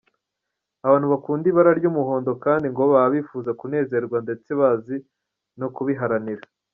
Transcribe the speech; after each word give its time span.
Abantu 0.85 1.07
bakunda 1.13 1.45
ibara 1.51 1.71
ry’umuhondo 1.79 2.31
kandi 2.43 2.65
ngo 2.69 2.81
baba 2.91 3.09
bifuza 3.15 3.51
kunezerwa 3.59 4.17
ndetse 4.25 4.49
bazi 4.59 4.95
no 5.59 5.67
kubiharanira. 5.75 6.43